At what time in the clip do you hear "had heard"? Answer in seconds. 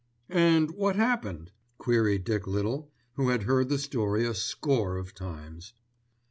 3.29-3.69